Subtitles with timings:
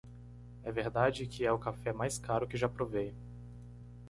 [0.63, 1.45] É verdade que?
[1.45, 3.13] é o café mais caro que já provei.